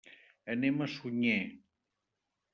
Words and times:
Anem 0.53 0.81
a 0.85 0.87
Sunyer. 0.95 1.37